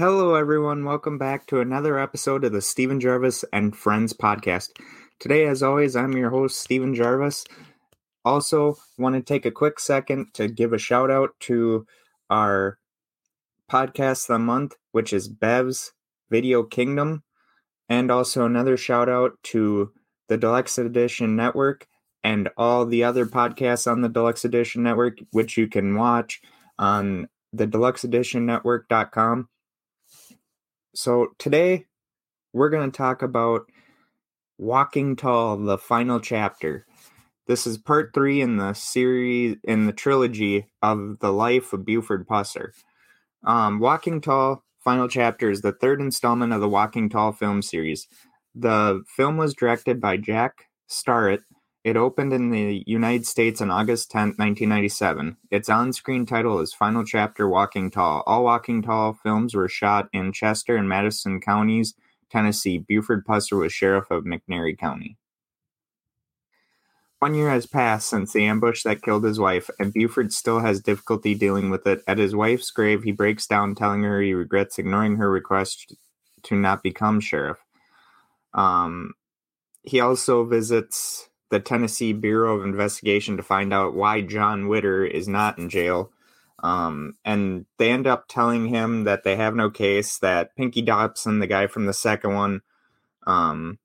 Hello, 0.00 0.34
everyone. 0.34 0.86
Welcome 0.86 1.18
back 1.18 1.46
to 1.48 1.60
another 1.60 1.98
episode 1.98 2.42
of 2.44 2.52
the 2.52 2.62
Steven 2.62 2.98
Gervais 2.98 3.46
and 3.52 3.76
Friends 3.76 4.14
podcast. 4.14 4.70
Today, 5.18 5.46
as 5.46 5.62
always, 5.62 5.94
I'm 5.94 6.16
your 6.16 6.30
host, 6.30 6.58
Steven 6.58 6.94
Gervais. 6.94 7.44
Also, 8.24 8.78
want 8.96 9.14
to 9.14 9.20
take 9.20 9.44
a 9.44 9.50
quick 9.50 9.78
second 9.78 10.32
to 10.32 10.48
give 10.48 10.72
a 10.72 10.78
shout 10.78 11.10
out 11.10 11.38
to 11.40 11.86
our 12.30 12.78
podcast 13.70 14.30
of 14.30 14.36
the 14.36 14.38
month, 14.38 14.74
which 14.92 15.12
is 15.12 15.28
Bev's 15.28 15.92
Video 16.30 16.62
Kingdom, 16.62 17.22
and 17.90 18.10
also 18.10 18.46
another 18.46 18.78
shout 18.78 19.10
out 19.10 19.32
to 19.42 19.92
the 20.28 20.38
Deluxe 20.38 20.78
Edition 20.78 21.36
Network 21.36 21.86
and 22.24 22.48
all 22.56 22.86
the 22.86 23.04
other 23.04 23.26
podcasts 23.26 23.86
on 23.86 24.00
the 24.00 24.08
Deluxe 24.08 24.46
Edition 24.46 24.82
Network, 24.82 25.18
which 25.32 25.58
you 25.58 25.68
can 25.68 25.94
watch 25.94 26.40
on 26.78 27.28
the 27.52 27.66
deluxe 27.66 28.02
edition 28.04 28.46
deluxeeditionnetwork.com 28.46 29.48
so 30.94 31.28
today 31.38 31.86
we're 32.52 32.70
going 32.70 32.90
to 32.90 32.96
talk 32.96 33.22
about 33.22 33.62
Walking 34.58 35.16
Tall, 35.16 35.56
the 35.56 35.78
final 35.78 36.20
chapter. 36.20 36.84
This 37.46 37.66
is 37.66 37.78
part 37.78 38.10
three 38.12 38.40
in 38.40 38.56
the 38.56 38.74
series, 38.74 39.56
in 39.64 39.86
the 39.86 39.92
trilogy 39.92 40.66
of 40.82 41.18
the 41.20 41.32
life 41.32 41.72
of 41.72 41.84
Buford 41.84 42.26
Pusser. 42.26 42.70
Um, 43.44 43.78
Walking 43.78 44.20
Tall, 44.20 44.64
final 44.78 45.08
chapter 45.08 45.50
is 45.50 45.62
the 45.62 45.72
third 45.72 46.00
installment 46.00 46.52
of 46.52 46.60
the 46.60 46.68
Walking 46.68 47.08
Tall 47.08 47.32
film 47.32 47.62
series. 47.62 48.06
The 48.54 49.02
film 49.16 49.36
was 49.36 49.54
directed 49.54 50.00
by 50.00 50.16
Jack 50.16 50.66
Starrett 50.88 51.42
it 51.82 51.96
opened 51.96 52.32
in 52.32 52.50
the 52.50 52.82
United 52.86 53.26
States 53.26 53.60
on 53.60 53.70
August 53.70 54.10
10, 54.10 54.20
1997. 54.36 55.36
Its 55.50 55.68
on-screen 55.70 56.26
title 56.26 56.60
is 56.60 56.74
Final 56.74 57.04
Chapter 57.04 57.48
Walking 57.48 57.90
Tall. 57.90 58.22
All 58.26 58.44
Walking 58.44 58.82
Tall 58.82 59.14
films 59.14 59.54
were 59.54 59.68
shot 59.68 60.08
in 60.12 60.32
Chester 60.32 60.76
and 60.76 60.88
Madison 60.88 61.40
counties, 61.40 61.94
Tennessee. 62.30 62.78
Buford 62.78 63.24
Pusser 63.24 63.58
was 63.58 63.72
sheriff 63.72 64.10
of 64.10 64.24
McNairy 64.24 64.76
County. 64.76 65.16
One 67.20 67.34
year 67.34 67.50
has 67.50 67.66
passed 67.66 68.08
since 68.08 68.32
the 68.32 68.44
ambush 68.44 68.82
that 68.82 69.02
killed 69.02 69.24
his 69.24 69.38
wife, 69.38 69.70
and 69.78 69.92
Buford 69.92 70.32
still 70.32 70.60
has 70.60 70.80
difficulty 70.80 71.34
dealing 71.34 71.70
with 71.70 71.86
it. 71.86 72.02
At 72.06 72.18
his 72.18 72.34
wife's 72.34 72.70
grave, 72.70 73.02
he 73.02 73.12
breaks 73.12 73.46
down, 73.46 73.74
telling 73.74 74.02
her 74.02 74.20
he 74.20 74.34
regrets 74.34 74.78
ignoring 74.78 75.16
her 75.16 75.30
request 75.30 75.94
to 76.44 76.54
not 76.54 76.82
become 76.82 77.20
sheriff. 77.20 77.58
Um, 78.52 79.12
he 79.82 80.00
also 80.00 80.44
visits 80.44 81.29
the 81.50 81.60
Tennessee 81.60 82.12
Bureau 82.12 82.56
of 82.56 82.64
Investigation 82.64 83.36
to 83.36 83.42
find 83.42 83.72
out 83.72 83.94
why 83.94 84.20
John 84.20 84.68
Witter 84.68 85.04
is 85.04 85.28
not 85.28 85.58
in 85.58 85.68
jail. 85.68 86.12
Um, 86.62 87.14
and 87.24 87.66
they 87.78 87.90
end 87.90 88.06
up 88.06 88.26
telling 88.28 88.68
him 88.68 89.04
that 89.04 89.24
they 89.24 89.36
have 89.36 89.54
no 89.54 89.70
case, 89.70 90.18
that 90.18 90.54
Pinky 90.56 90.82
Dobson, 90.82 91.38
the 91.38 91.46
guy 91.46 91.66
from 91.66 91.86
the 91.86 91.94
second 91.94 92.34
one, 92.34 92.60
um, 93.26 93.78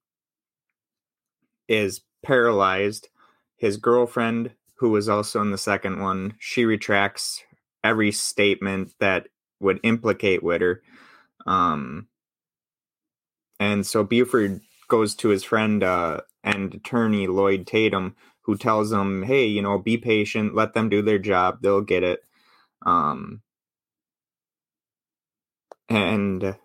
is 1.67 2.01
paralyzed. 2.23 3.09
His 3.57 3.77
girlfriend, 3.77 4.51
who 4.75 4.89
was 4.89 5.07
also 5.07 5.41
in 5.41 5.51
the 5.51 5.57
second 5.57 6.01
one, 6.01 6.35
she 6.37 6.65
retracts 6.65 7.43
every 7.83 8.11
statement 8.11 8.93
that 8.99 9.27
would 9.59 9.79
implicate 9.83 10.43
Witter. 10.43 10.83
Um, 11.47 12.07
and 13.59 13.85
so 13.85 14.03
Buford 14.03 14.59
goes 14.89 15.15
to 15.15 15.29
his 15.29 15.43
friend 15.43 15.81
uh, 15.81 16.21
and 16.45 16.75
attorney 16.75 17.27
Lloyd 17.27 17.67
Tatum, 17.67 18.15
who 18.43 18.57
tells 18.57 18.93
him, 18.93 19.23
"Hey, 19.23 19.47
you 19.47 19.63
know, 19.63 19.79
be 19.79 19.97
patient, 19.97 20.55
let 20.55 20.75
them 20.75 20.89
do 20.89 21.03
their 21.03 21.19
job, 21.19 21.59
they'll 21.63 21.81
get 21.81 22.03
it." 22.03 22.21
Um, 22.85 23.41
and 25.89 26.55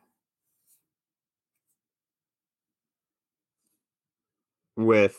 with 4.77 5.17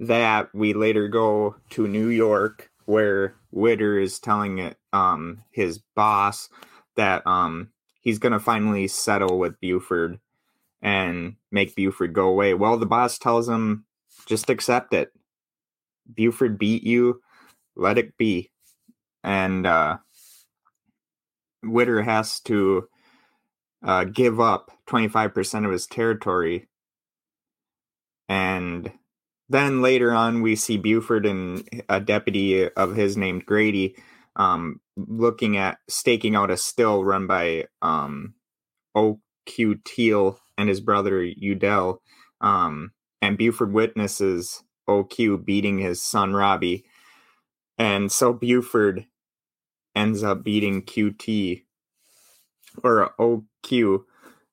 that, 0.00 0.54
we 0.54 0.74
later 0.74 1.08
go 1.08 1.56
to 1.70 1.88
New 1.88 2.08
York, 2.08 2.70
where 2.86 3.36
Witter 3.52 3.98
is 3.98 4.18
telling 4.20 4.58
it, 4.58 4.78
um, 4.92 5.42
his 5.52 5.80
boss 5.96 6.48
that 6.96 7.26
um, 7.26 7.70
he's 8.00 8.18
going 8.18 8.32
to 8.32 8.40
finally 8.40 8.88
settle 8.88 9.38
with 9.38 9.60
Buford 9.60 10.20
and 10.82 11.36
make 11.52 11.76
Buford 11.76 12.12
go 12.12 12.28
away. 12.28 12.54
Well, 12.54 12.78
the 12.78 12.86
boss 12.86 13.18
tells 13.18 13.48
him 13.48 13.84
just 14.28 14.50
accept 14.50 14.94
it. 14.94 15.10
Buford 16.12 16.58
beat 16.58 16.84
you, 16.84 17.20
let 17.76 17.98
it 17.98 18.16
be. 18.16 18.50
And 19.24 19.66
uh, 19.66 19.98
Witter 21.64 22.02
has 22.02 22.40
to 22.42 22.88
uh, 23.84 24.04
give 24.04 24.40
up 24.40 24.70
25% 24.88 25.64
of 25.64 25.72
his 25.72 25.86
territory. 25.86 26.68
And 28.28 28.92
then 29.48 29.82
later 29.82 30.12
on, 30.12 30.42
we 30.42 30.56
see 30.56 30.76
Buford 30.76 31.26
and 31.26 31.66
a 31.88 32.00
deputy 32.00 32.68
of 32.68 32.94
his 32.94 33.16
named 33.16 33.46
Grady 33.46 33.96
um, 34.36 34.80
looking 34.96 35.56
at 35.56 35.78
staking 35.88 36.36
out 36.36 36.50
a 36.50 36.56
still 36.56 37.04
run 37.04 37.26
by 37.26 37.66
um, 37.82 38.34
O.Q. 38.94 39.80
Teal 39.84 40.38
and 40.56 40.68
his 40.68 40.80
brother 40.80 41.22
Udell. 41.22 42.02
Um, 42.40 42.92
and 43.20 43.38
Buford 43.38 43.72
witnesses 43.72 44.62
OQ 44.88 45.44
beating 45.44 45.78
his 45.78 46.02
son 46.02 46.34
Robbie. 46.34 46.84
And 47.76 48.10
so 48.10 48.32
Buford 48.32 49.06
ends 49.94 50.22
up 50.22 50.42
beating 50.42 50.82
QT 50.82 51.64
or 52.82 53.14
OQ 53.18 54.04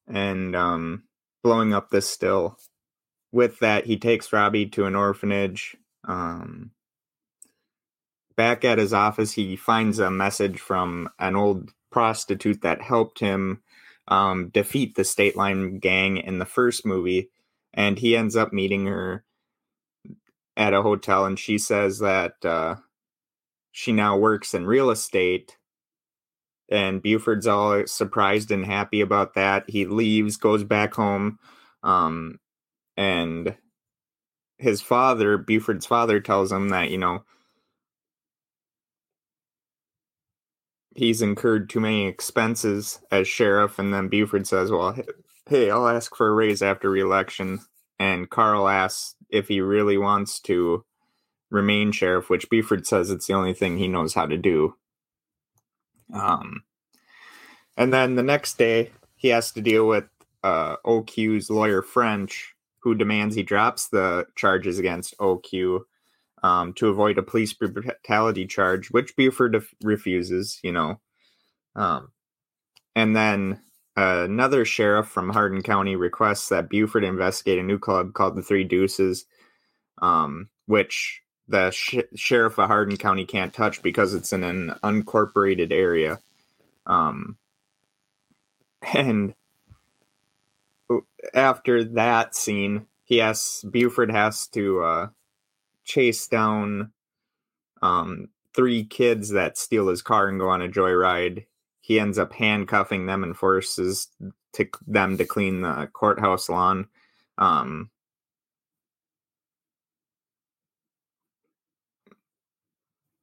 and 0.07 0.55
um, 0.55 1.03
blowing 1.43 1.73
up 1.73 1.89
the 1.89 2.01
still. 2.01 2.57
With 3.31 3.59
that, 3.59 3.85
he 3.85 3.97
takes 3.97 4.31
Robbie 4.31 4.67
to 4.67 4.85
an 4.85 4.95
orphanage. 4.95 5.75
Um, 6.07 6.71
back 8.35 8.63
at 8.63 8.77
his 8.77 8.93
office, 8.93 9.33
he 9.33 9.55
finds 9.55 9.99
a 9.99 10.11
message 10.11 10.59
from 10.59 11.09
an 11.19 11.35
old 11.35 11.71
prostitute 11.91 12.61
that 12.61 12.81
helped 12.81 13.19
him 13.19 13.61
um, 14.07 14.49
defeat 14.49 14.95
the 14.95 15.03
State 15.03 15.35
Line 15.35 15.79
gang 15.79 16.17
in 16.17 16.39
the 16.39 16.45
first 16.45 16.85
movie 16.85 17.29
and 17.75 17.99
he 17.99 18.17
ends 18.17 18.35
up 18.35 18.51
meeting 18.51 18.87
her 18.87 19.23
at 20.57 20.73
a 20.73 20.81
hotel 20.81 21.25
and 21.25 21.37
she 21.37 21.57
says 21.57 21.99
that 21.99 22.33
uh, 22.43 22.75
she 23.71 23.91
now 23.91 24.17
works 24.17 24.53
in 24.53 24.65
real 24.65 24.89
estate 24.89 25.57
and 26.71 27.03
buford's 27.03 27.45
all 27.45 27.85
surprised 27.85 28.49
and 28.49 28.65
happy 28.65 29.01
about 29.01 29.35
that. 29.35 29.69
He 29.69 29.85
leaves 29.85 30.37
goes 30.37 30.63
back 30.63 30.95
home 30.95 31.37
um, 31.83 32.39
and 32.97 33.55
his 34.57 34.81
father 34.81 35.37
buford's 35.37 35.85
father 35.85 36.19
tells 36.19 36.51
him 36.51 36.69
that 36.69 36.89
you 36.89 36.97
know 36.97 37.23
he's 40.95 41.21
incurred 41.21 41.69
too 41.69 41.81
many 41.81 42.07
expenses 42.07 42.99
as 43.11 43.27
sheriff 43.27 43.77
and 43.79 43.93
then 43.93 44.07
buford 44.07 44.47
says 44.47 44.71
well 44.71 44.95
hey, 45.47 45.69
I'll 45.69 45.87
ask 45.87 46.15
for 46.15 46.27
a 46.27 46.33
raise 46.33 46.61
after 46.61 46.89
reelection. 46.89 47.59
And 47.99 48.29
Carl 48.29 48.67
asks 48.67 49.15
if 49.29 49.47
he 49.47 49.61
really 49.61 49.97
wants 49.97 50.39
to 50.41 50.83
remain 51.49 51.91
sheriff, 51.91 52.29
which 52.29 52.49
Buford 52.49 52.85
says 52.85 53.09
it's 53.09 53.27
the 53.27 53.33
only 53.33 53.53
thing 53.53 53.77
he 53.77 53.87
knows 53.87 54.13
how 54.13 54.25
to 54.25 54.37
do. 54.37 54.75
Um, 56.13 56.63
and 57.77 57.93
then 57.93 58.15
the 58.15 58.23
next 58.23 58.57
day, 58.57 58.91
he 59.15 59.29
has 59.29 59.51
to 59.53 59.61
deal 59.61 59.87
with 59.87 60.05
uh, 60.43 60.75
OQ's 60.85 61.49
lawyer 61.49 61.81
French, 61.81 62.53
who 62.79 62.95
demands 62.95 63.35
he 63.35 63.43
drops 63.43 63.87
the 63.87 64.27
charges 64.35 64.77
against 64.77 65.17
OQ 65.17 65.81
um, 66.43 66.73
to 66.73 66.89
avoid 66.89 67.17
a 67.17 67.23
police 67.23 67.53
brutality 67.53 68.45
charge, 68.45 68.91
which 68.91 69.15
Buford 69.15 69.65
refuses, 69.81 70.59
you 70.63 70.71
know. 70.71 70.99
Um, 71.75 72.11
and 72.95 73.15
then 73.15 73.59
another 73.95 74.65
sheriff 74.65 75.07
from 75.07 75.29
Hardin 75.29 75.63
County 75.63 75.95
requests 75.95 76.49
that 76.49 76.69
Buford 76.69 77.03
investigate 77.03 77.59
a 77.59 77.63
new 77.63 77.79
club 77.79 78.13
called 78.13 78.35
the 78.35 78.41
Three 78.41 78.63
Deuces, 78.63 79.25
um, 80.01 80.49
which 80.65 81.21
the 81.47 81.71
sh- 81.71 81.99
sheriff 82.15 82.57
of 82.57 82.67
Hardin 82.67 82.97
County 82.97 83.25
can't 83.25 83.53
touch 83.53 83.81
because 83.81 84.13
it's 84.13 84.33
in 84.33 84.43
an 84.43 84.75
unincorporated 84.83 85.71
area. 85.71 86.19
Um, 86.85 87.37
and 88.93 89.33
after 91.33 91.83
that 91.83 92.35
scene, 92.35 92.87
he 93.03 93.17
has 93.17 93.63
Buford 93.69 94.11
has 94.11 94.47
to 94.49 94.81
uh, 94.81 95.07
chase 95.83 96.27
down 96.27 96.91
um, 97.81 98.29
three 98.55 98.83
kids 98.83 99.29
that 99.29 99.57
steal 99.57 99.87
his 99.87 100.01
car 100.01 100.27
and 100.27 100.39
go 100.39 100.49
on 100.49 100.61
a 100.61 100.67
joyride. 100.67 101.45
He 101.85 101.99
ends 101.99 102.17
up 102.17 102.33
handcuffing 102.33 103.05
them 103.05 103.21
and 103.21 103.37
forces 103.37 104.07
to 104.53 104.67
them 104.87 105.19
to 105.19 105.23
clean 105.25 105.61
the 105.61 105.87
courthouse 105.93 106.49
lawn. 106.49 106.87
Um, 107.37 107.91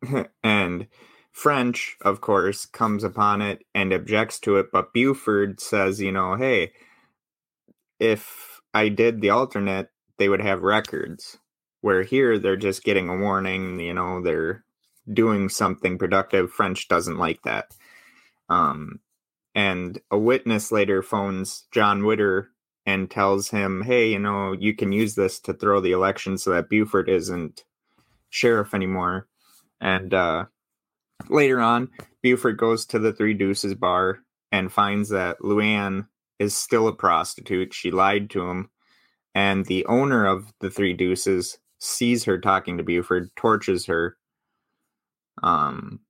and 0.45 0.87
French, 1.33 1.97
of 2.03 2.21
course, 2.21 2.65
comes 2.65 3.03
upon 3.03 3.43
it 3.43 3.67
and 3.75 3.93
objects 3.93 4.39
to 4.41 4.59
it, 4.59 4.67
but 4.71 4.93
Buford 4.93 5.59
says, 5.59 6.01
you 6.01 6.13
know, 6.13 6.37
hey, 6.37 6.71
if 7.99 8.61
I 8.73 8.91
did 8.91 9.21
the 9.21 9.31
alternate, 9.31 9.89
they 10.19 10.29
would 10.29 10.41
have 10.41 10.63
records. 10.63 11.37
Where 11.81 12.05
here 12.05 12.39
they're 12.39 12.55
just 12.55 12.85
getting 12.85 13.09
a 13.09 13.17
warning, 13.17 13.81
you 13.81 13.93
know, 13.93 14.23
they're 14.23 14.63
doing 15.13 15.49
something 15.49 15.99
productive. 15.99 16.53
French 16.53 16.87
doesn't 16.87 17.19
like 17.19 17.43
that. 17.43 17.75
Um, 18.49 19.01
and 19.55 20.01
a 20.11 20.19
witness 20.19 20.73
later 20.73 21.03
phones 21.03 21.65
John 21.73 22.05
Witter 22.05 22.51
and 22.85 23.11
tells 23.11 23.49
him, 23.51 23.83
hey, 23.83 24.11
you 24.11 24.19
know, 24.19 24.53
you 24.53 24.75
can 24.75 24.93
use 24.93 25.15
this 25.15 25.39
to 25.41 25.55
throw 25.55 25.81
the 25.81 25.93
election 25.93 26.39
so 26.39 26.51
that 26.51 26.69
Buford 26.69 27.09
isn't 27.09 27.65
sheriff 28.31 28.75
anymore. 28.75 29.29
And 29.81 30.13
uh, 30.13 30.47
later 31.29 31.61
on, 31.61 31.91
Buford 32.23 32.57
goes 32.57 32.87
to 32.87 32.99
the 32.99 33.13
Three 33.13 33.35
Deuces 33.35 33.75
bar 33.75 34.21
and 34.51 34.73
finds 34.73 35.11
that 35.11 35.41
Luann 35.41 36.07
is 36.39 36.57
still 36.57 36.89
a 36.89 36.93
prostitute. 36.95 37.73
She 37.73 37.91
lied 37.91 38.31
to 38.31 38.49
him. 38.49 38.71
And 39.35 39.65
the 39.65 39.87
owner 39.87 40.27
of 40.27 40.53
the 40.61 40.71
Three 40.71 40.93
Deuces 40.93 41.59
sees 41.79 42.25
her 42.25 42.39
talking 42.39 42.79
to 42.79 42.85
Buford, 42.85 43.31
torches 43.37 43.87
her. 43.87 44.17
Um, 45.43 46.01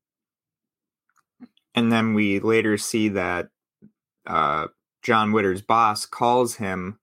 and 1.74 1.90
then 1.92 2.14
we 2.14 2.40
later 2.40 2.76
see 2.76 3.08
that 3.10 3.48
uh, 4.26 4.68
John 5.02 5.32
Witter's 5.32 5.62
boss 5.62 6.06
calls 6.06 6.56
him 6.56 6.98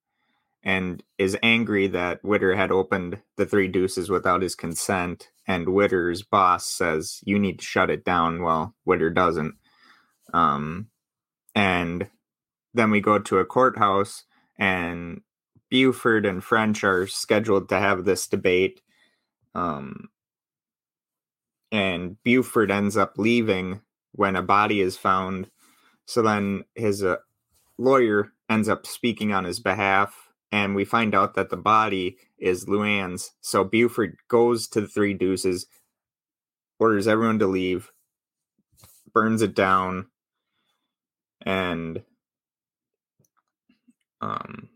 and 0.63 1.03
is 1.17 1.37
angry 1.41 1.87
that 1.87 2.23
Witter 2.23 2.55
had 2.55 2.71
opened 2.71 3.21
the 3.37 3.45
Three 3.45 3.67
Deuces 3.67 4.09
without 4.09 4.41
his 4.41 4.55
consent. 4.55 5.29
And 5.47 5.69
Witter's 5.69 6.21
boss 6.21 6.65
says, 6.65 7.21
You 7.23 7.39
need 7.39 7.59
to 7.59 7.65
shut 7.65 7.89
it 7.89 8.03
down. 8.03 8.43
Well, 8.43 8.75
Witter 8.85 9.09
doesn't. 9.09 9.55
Um, 10.33 10.89
and 11.55 12.09
then 12.73 12.91
we 12.91 13.01
go 13.01 13.17
to 13.17 13.39
a 13.39 13.45
courthouse, 13.45 14.25
and 14.57 15.21
Buford 15.71 16.25
and 16.25 16.43
French 16.43 16.83
are 16.83 17.07
scheduled 17.07 17.69
to 17.69 17.79
have 17.79 18.05
this 18.05 18.27
debate. 18.27 18.81
Um, 19.55 20.09
and 21.71 22.21
Buford 22.23 22.69
ends 22.69 22.95
up 22.95 23.17
leaving 23.17 23.81
when 24.11 24.35
a 24.35 24.41
body 24.41 24.81
is 24.81 24.97
found. 24.97 25.49
So 26.05 26.21
then 26.21 26.63
his 26.75 27.03
uh, 27.03 27.17
lawyer 27.77 28.33
ends 28.49 28.67
up 28.67 28.85
speaking 28.85 29.33
on 29.33 29.45
his 29.45 29.59
behalf, 29.59 30.29
and 30.51 30.75
we 30.75 30.85
find 30.85 31.13
out 31.13 31.35
that 31.35 31.49
the 31.49 31.57
body 31.57 32.17
is 32.37 32.65
Luann's. 32.65 33.31
So 33.41 33.63
Buford 33.63 34.17
goes 34.27 34.67
to 34.69 34.81
the 34.81 34.87
Three 34.87 35.13
Deuces, 35.13 35.67
orders 36.79 37.07
everyone 37.07 37.39
to 37.39 37.47
leave, 37.47 37.91
burns 39.13 39.41
it 39.41 39.55
down, 39.55 40.07
and 41.45 42.01
um, 44.21 44.69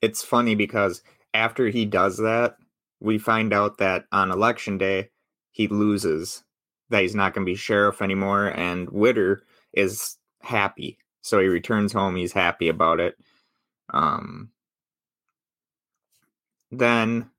it's 0.00 0.22
funny 0.22 0.54
because 0.54 1.02
after 1.34 1.68
he 1.68 1.84
does 1.84 2.16
that, 2.18 2.56
we 3.00 3.18
find 3.18 3.52
out 3.52 3.78
that 3.78 4.04
on 4.10 4.30
election 4.30 4.78
day 4.78 5.10
he 5.58 5.66
loses, 5.66 6.44
that 6.88 7.02
he's 7.02 7.16
not 7.16 7.34
going 7.34 7.44
to 7.44 7.50
be 7.50 7.56
sheriff 7.56 8.00
anymore, 8.00 8.46
and 8.46 8.88
Witter 8.88 9.42
is 9.74 10.16
happy. 10.40 10.98
So 11.20 11.40
he 11.40 11.48
returns 11.48 11.92
home. 11.92 12.14
He's 12.16 12.32
happy 12.32 12.68
about 12.68 13.00
it. 13.00 13.18
Um, 13.92 14.50
then 16.70 17.30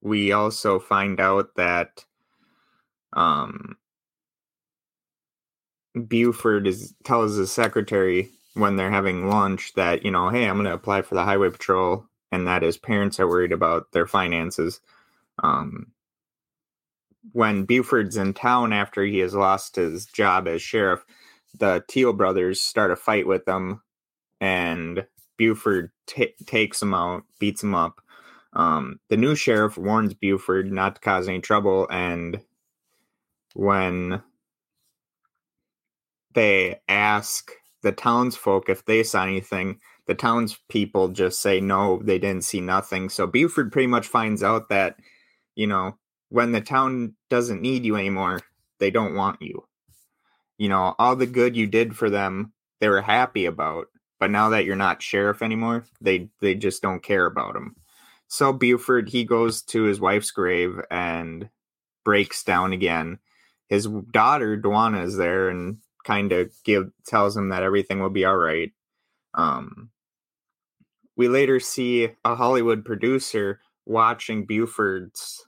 we 0.00 0.30
also 0.30 0.78
find 0.78 1.20
out 1.20 1.56
that 1.56 2.04
um, 3.14 3.76
Buford 6.06 6.68
is 6.68 6.94
tells 7.02 7.34
his 7.36 7.50
secretary 7.50 8.30
when 8.54 8.76
they're 8.76 8.90
having 8.90 9.28
lunch 9.28 9.72
that 9.74 10.04
you 10.04 10.12
know, 10.12 10.28
hey, 10.28 10.46
I'm 10.46 10.54
going 10.54 10.66
to 10.66 10.72
apply 10.72 11.02
for 11.02 11.16
the 11.16 11.24
highway 11.24 11.50
patrol, 11.50 12.06
and 12.30 12.46
that 12.46 12.62
his 12.62 12.78
parents 12.78 13.18
are 13.18 13.28
worried 13.28 13.52
about 13.52 13.90
their 13.90 14.06
finances. 14.06 14.80
Um, 15.42 15.88
when 17.30 17.64
Buford's 17.64 18.16
in 18.16 18.34
town 18.34 18.72
after 18.72 19.04
he 19.04 19.18
has 19.18 19.34
lost 19.34 19.76
his 19.76 20.06
job 20.06 20.48
as 20.48 20.60
sheriff, 20.60 21.04
the 21.58 21.84
Teal 21.88 22.12
brothers 22.12 22.60
start 22.60 22.90
a 22.90 22.96
fight 22.96 23.26
with 23.26 23.44
them, 23.44 23.82
and 24.40 25.06
Buford 25.36 25.90
t- 26.06 26.34
takes 26.46 26.80
them 26.80 26.94
out, 26.94 27.22
beats 27.38 27.60
them 27.60 27.74
up. 27.74 28.00
Um, 28.54 28.98
the 29.08 29.16
new 29.16 29.34
sheriff 29.34 29.78
warns 29.78 30.14
Buford 30.14 30.70
not 30.72 30.96
to 30.96 31.00
cause 31.00 31.28
any 31.28 31.40
trouble, 31.40 31.86
and 31.90 32.40
when 33.54 34.22
they 36.34 36.80
ask 36.88 37.52
the 37.82 37.92
townsfolk 37.92 38.68
if 38.68 38.84
they 38.84 39.02
saw 39.02 39.24
anything, 39.24 39.78
the 40.06 40.14
townspeople 40.14 41.08
just 41.08 41.40
say 41.40 41.60
no, 41.60 42.00
they 42.02 42.18
didn't 42.18 42.44
see 42.44 42.60
nothing. 42.60 43.08
So 43.08 43.26
Buford 43.26 43.72
pretty 43.72 43.86
much 43.86 44.06
finds 44.06 44.42
out 44.42 44.68
that, 44.68 44.96
you 45.54 45.66
know, 45.66 45.96
when 46.32 46.50
the 46.50 46.62
town 46.62 47.14
doesn't 47.28 47.60
need 47.60 47.84
you 47.84 47.94
anymore, 47.94 48.40
they 48.78 48.90
don't 48.90 49.14
want 49.14 49.42
you. 49.42 49.66
You 50.56 50.70
know, 50.70 50.94
all 50.98 51.14
the 51.14 51.26
good 51.26 51.54
you 51.54 51.66
did 51.66 51.94
for 51.94 52.08
them, 52.08 52.54
they 52.80 52.88
were 52.88 53.02
happy 53.02 53.44
about, 53.44 53.88
but 54.18 54.30
now 54.30 54.48
that 54.48 54.64
you're 54.64 54.74
not 54.74 55.02
sheriff 55.02 55.42
anymore, 55.42 55.84
they 56.00 56.30
they 56.40 56.54
just 56.54 56.80
don't 56.80 57.02
care 57.02 57.26
about 57.26 57.54
him. 57.54 57.76
So 58.28 58.50
Buford 58.50 59.10
he 59.10 59.24
goes 59.24 59.60
to 59.64 59.82
his 59.82 60.00
wife's 60.00 60.30
grave 60.30 60.80
and 60.90 61.50
breaks 62.02 62.42
down 62.44 62.72
again. 62.72 63.18
His 63.68 63.86
daughter 64.10 64.56
Dwana 64.56 65.04
is 65.04 65.18
there 65.18 65.50
and 65.50 65.78
kind 66.04 66.32
of 66.32 66.50
give 66.64 66.90
tells 67.06 67.36
him 67.36 67.50
that 67.50 67.62
everything 67.62 68.00
will 68.00 68.10
be 68.10 68.24
all 68.24 68.38
right. 68.38 68.72
Um, 69.34 69.90
we 71.14 71.28
later 71.28 71.60
see 71.60 72.08
a 72.24 72.34
Hollywood 72.34 72.86
producer 72.86 73.60
watching 73.84 74.46
Buford's 74.46 75.46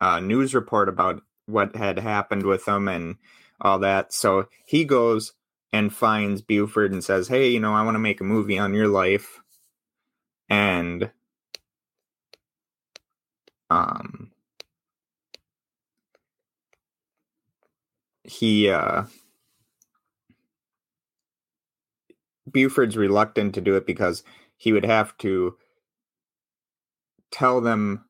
uh, 0.00 0.20
news 0.20 0.54
report 0.54 0.88
about 0.88 1.22
what 1.46 1.76
had 1.76 1.98
happened 1.98 2.44
with 2.44 2.66
him 2.68 2.88
and 2.88 3.16
all 3.60 3.78
that. 3.80 4.12
So 4.12 4.48
he 4.66 4.84
goes 4.84 5.32
and 5.72 5.92
finds 5.94 6.42
Buford 6.42 6.92
and 6.92 7.02
says, 7.04 7.28
"Hey, 7.28 7.48
you 7.50 7.60
know, 7.60 7.74
I 7.74 7.82
want 7.82 7.94
to 7.94 8.00
make 8.00 8.20
a 8.20 8.24
movie 8.24 8.58
on 8.58 8.74
your 8.74 8.88
life." 8.88 9.40
And 10.48 11.10
um 13.70 14.30
he 18.24 18.68
uh 18.70 19.04
Buford's 22.50 22.96
reluctant 22.96 23.54
to 23.54 23.60
do 23.60 23.76
it 23.76 23.86
because 23.86 24.24
he 24.56 24.72
would 24.72 24.84
have 24.84 25.16
to 25.18 25.56
tell 27.30 27.60
them 27.60 28.04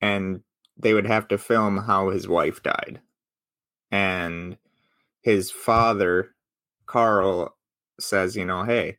and 0.00 0.42
they 0.76 0.94
would 0.94 1.06
have 1.06 1.28
to 1.28 1.38
film 1.38 1.78
how 1.78 2.10
his 2.10 2.26
wife 2.28 2.62
died. 2.62 3.00
And 3.90 4.56
his 5.22 5.50
father, 5.50 6.34
Carl, 6.86 7.56
says, 8.00 8.36
you 8.36 8.44
know, 8.44 8.64
hey, 8.64 8.98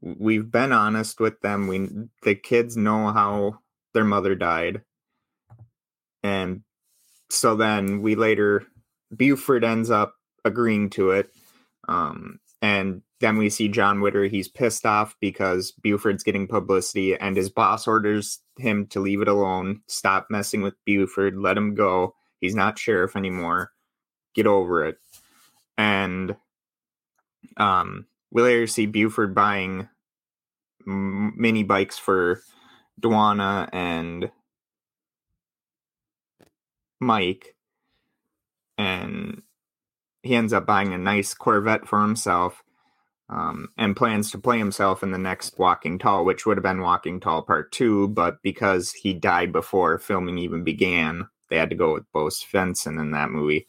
we've 0.00 0.50
been 0.50 0.72
honest 0.72 1.20
with 1.20 1.40
them. 1.40 1.66
We 1.66 1.88
the 2.22 2.34
kids 2.34 2.76
know 2.76 3.12
how 3.12 3.58
their 3.92 4.04
mother 4.04 4.34
died. 4.34 4.82
And 6.22 6.62
so 7.28 7.56
then 7.56 8.02
we 8.02 8.14
later 8.14 8.66
Buford 9.14 9.64
ends 9.64 9.90
up 9.90 10.14
agreeing 10.44 10.90
to 10.90 11.10
it. 11.10 11.30
Um, 11.88 12.38
and 12.62 13.02
then 13.20 13.36
we 13.36 13.50
see 13.50 13.68
John 13.68 14.00
Witter. 14.00 14.24
He's 14.24 14.48
pissed 14.48 14.86
off 14.86 15.16
because 15.20 15.72
Buford's 15.72 16.22
getting 16.22 16.46
publicity, 16.46 17.16
and 17.16 17.36
his 17.36 17.50
boss 17.50 17.86
orders 17.86 18.40
him 18.58 18.86
to 18.88 19.00
leave 19.00 19.22
it 19.22 19.28
alone. 19.28 19.82
Stop 19.86 20.28
messing 20.30 20.62
with 20.62 20.74
Buford. 20.84 21.36
Let 21.36 21.56
him 21.56 21.74
go. 21.74 22.14
He's 22.40 22.54
not 22.54 22.78
sheriff 22.78 23.16
anymore. 23.16 23.72
Get 24.34 24.46
over 24.46 24.84
it. 24.86 24.98
And 25.76 26.36
um, 27.56 28.06
we 28.30 28.42
later 28.42 28.66
see 28.66 28.86
Buford 28.86 29.34
buying 29.34 29.88
mini 30.86 31.62
bikes 31.62 31.98
for 31.98 32.40
Dwana 33.00 33.68
and 33.72 34.30
Mike, 37.00 37.54
and 38.76 39.42
he 40.22 40.34
ends 40.34 40.52
up 40.52 40.66
buying 40.66 40.92
a 40.92 40.98
nice 40.98 41.34
Corvette 41.34 41.86
for 41.86 42.02
himself. 42.02 42.62
Um, 43.28 43.68
and 43.78 43.94
plans 43.94 44.32
to 44.32 44.38
play 44.38 44.58
himself 44.58 45.04
in 45.04 45.12
the 45.12 45.18
next 45.18 45.56
Walking 45.56 46.00
Tall, 46.00 46.24
which 46.24 46.46
would 46.46 46.56
have 46.56 46.64
been 46.64 46.80
Walking 46.80 47.20
Tall 47.20 47.42
Part 47.42 47.70
2, 47.70 48.08
but 48.08 48.42
because 48.42 48.90
he 48.90 49.14
died 49.14 49.52
before 49.52 50.00
filming 50.00 50.36
even 50.36 50.64
began, 50.64 51.28
they 51.48 51.56
had 51.56 51.70
to 51.70 51.76
go 51.76 51.92
with 51.92 52.10
Bo 52.12 52.26
Svenson 52.26 53.00
in 53.00 53.12
that 53.12 53.30
movie 53.30 53.68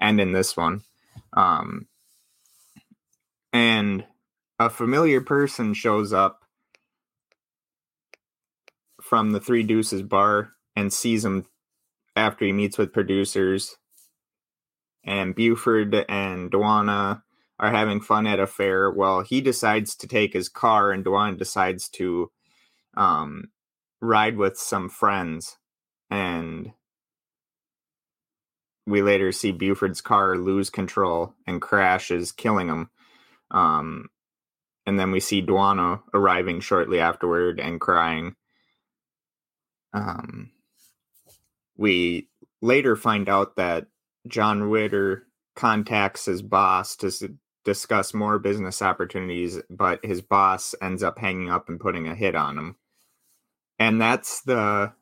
and 0.00 0.20
in 0.20 0.30
this 0.30 0.56
one. 0.56 0.82
Um, 1.32 1.88
and 3.52 4.04
a 4.60 4.70
familiar 4.70 5.20
person 5.20 5.74
shows 5.74 6.12
up 6.12 6.44
from 9.00 9.32
the 9.32 9.40
Three 9.40 9.62
Deuces 9.62 10.02
bar 10.02 10.52
and 10.76 10.92
sees 10.92 11.24
him 11.24 11.46
after 12.16 12.44
he 12.44 12.52
meets 12.52 12.78
with 12.78 12.92
producers. 12.92 13.76
And 15.04 15.34
Buford 15.34 15.94
and 16.08 16.50
Dwana 16.50 17.22
are 17.58 17.70
having 17.70 18.00
fun 18.00 18.26
at 18.26 18.40
a 18.40 18.46
fair. 18.46 18.90
Well, 18.90 19.22
he 19.22 19.40
decides 19.40 19.94
to 19.96 20.08
take 20.08 20.32
his 20.32 20.48
car, 20.48 20.92
and 20.92 21.04
Dwana 21.04 21.38
decides 21.38 21.88
to 21.90 22.30
um, 22.96 23.50
ride 24.00 24.36
with 24.36 24.56
some 24.58 24.88
friends. 24.88 25.56
And 26.10 26.72
we 28.86 29.02
later 29.02 29.32
see 29.32 29.52
Buford's 29.52 30.00
car 30.00 30.36
lose 30.36 30.70
control 30.70 31.34
and 31.46 31.62
crashes, 31.62 32.32
killing 32.32 32.68
him. 32.68 32.90
Um, 33.50 34.08
and 34.86 34.98
then 34.98 35.12
we 35.12 35.20
see 35.20 35.42
Dwana 35.42 36.00
arriving 36.12 36.60
shortly 36.60 36.98
afterward 36.98 37.60
and 37.60 37.80
crying. 37.80 38.34
Um, 39.92 40.50
we 41.76 42.28
later 42.60 42.96
find 42.96 43.28
out 43.28 43.56
that 43.56 43.86
John 44.26 44.70
Witter 44.70 45.26
contacts 45.56 46.24
his 46.26 46.42
boss 46.42 46.96
to 46.96 47.10
discuss 47.64 48.14
more 48.14 48.38
business 48.38 48.82
opportunities, 48.82 49.60
but 49.70 50.04
his 50.04 50.22
boss 50.22 50.74
ends 50.80 51.02
up 51.02 51.18
hanging 51.18 51.50
up 51.50 51.68
and 51.68 51.80
putting 51.80 52.08
a 52.08 52.14
hit 52.14 52.34
on 52.34 52.58
him. 52.58 52.76
And 53.78 54.00
that's 54.00 54.42
the 54.42 54.92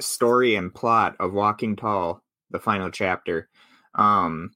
story 0.00 0.56
and 0.56 0.74
plot 0.74 1.16
of 1.20 1.32
Walking 1.32 1.76
Tall, 1.76 2.22
the 2.50 2.58
final 2.58 2.90
chapter. 2.90 3.48
Um, 3.94 4.52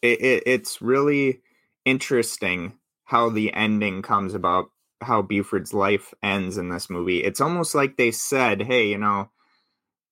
it, 0.00 0.20
it, 0.20 0.42
it's 0.46 0.82
really 0.82 1.42
interesting 1.84 2.78
how 3.04 3.30
the 3.30 3.52
ending 3.52 4.02
comes 4.02 4.34
about 4.34 4.66
how 5.00 5.22
Buford's 5.22 5.74
life 5.74 6.14
ends 6.22 6.56
in 6.56 6.68
this 6.68 6.88
movie. 6.88 7.22
It's 7.22 7.40
almost 7.40 7.74
like 7.74 7.96
they 7.96 8.10
said, 8.10 8.62
hey, 8.62 8.88
you 8.88 8.98
know, 8.98 9.30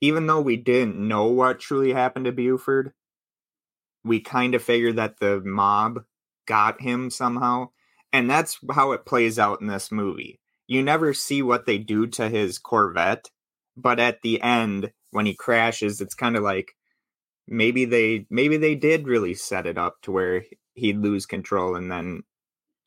even 0.01 0.27
though 0.27 0.41
we 0.41 0.57
didn't 0.57 0.97
know 0.97 1.27
what 1.27 1.61
truly 1.61 1.93
happened 1.93 2.25
to 2.25 2.33
Buford, 2.33 2.93
we 4.05 4.21
kind 4.21 4.55
of 4.55 4.63
figured 4.63 4.97
that 4.97 5.19
the 5.21 5.41
mob 5.45 6.05
got 6.47 6.81
him 6.81 7.11
somehow. 7.11 7.69
And 8.13 8.29
that's 8.29 8.59
how 8.73 8.93
it 8.93 9.07
plays 9.07 9.39
out 9.39 9.61
in 9.61 9.67
this 9.67 9.93
movie. 9.93 10.41
You 10.67 10.83
never 10.83 11.15
see 11.15 11.43
what 11.43 11.67
they 11.67 11.79
do 11.79 12.07
to 12.09 12.29
his 12.29 12.59
Corvette, 12.59 13.31
but 13.77 14.01
at 14.01 14.23
the 14.23 14.41
end, 14.41 14.93
when 15.11 15.27
he 15.27 15.35
crashes, 15.35 16.01
it's 16.01 16.15
kind 16.15 16.37
of 16.37 16.43
like 16.43 16.73
maybe 17.47 17.85
they 17.85 18.27
maybe 18.31 18.57
they 18.57 18.75
did 18.75 19.09
really 19.09 19.35
set 19.35 19.67
it 19.67 19.77
up 19.77 19.97
to 20.03 20.13
where 20.13 20.45
he'd 20.75 20.99
lose 20.99 21.27
control 21.27 21.75
and 21.75 21.91
then 21.91 22.23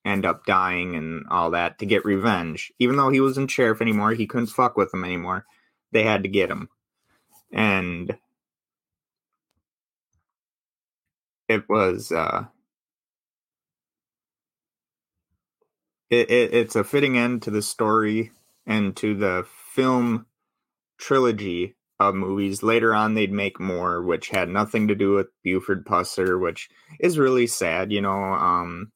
end 0.05 0.25
up 0.25 0.45
dying 0.45 0.95
and 0.95 1.25
all 1.29 1.51
that 1.51 1.79
to 1.79 1.85
get 1.85 2.05
revenge. 2.05 2.71
Even 2.79 2.95
though 2.95 3.09
he 3.09 3.21
wasn't 3.21 3.51
sheriff 3.51 3.81
anymore, 3.81 4.13
he 4.13 4.27
couldn't 4.27 4.47
fuck 4.47 4.75
with 4.75 4.91
them 4.91 5.03
anymore. 5.03 5.45
They 5.91 6.03
had 6.03 6.23
to 6.23 6.29
get 6.29 6.49
him. 6.49 6.69
And 7.53 8.17
it 11.47 11.67
was 11.69 12.11
uh 12.11 12.45
it, 16.09 16.29
it 16.29 16.53
it's 16.53 16.75
a 16.75 16.83
fitting 16.83 17.17
end 17.17 17.41
to 17.43 17.51
the 17.51 17.61
story 17.61 18.31
and 18.65 18.95
to 18.97 19.15
the 19.15 19.45
film 19.73 20.25
trilogy 20.97 21.75
of 21.99 22.15
movies. 22.15 22.63
Later 22.63 22.93
on, 22.93 23.13
they'd 23.13 23.31
make 23.31 23.59
more, 23.59 24.01
which 24.01 24.29
had 24.29 24.49
nothing 24.49 24.87
to 24.87 24.95
do 24.95 25.13
with 25.13 25.27
Buford 25.43 25.85
Pusser, 25.85 26.39
which 26.39 26.69
is 26.99 27.17
really 27.19 27.47
sad. 27.47 27.91
You 27.91 28.01
know, 28.01 28.11
um, 28.33 28.91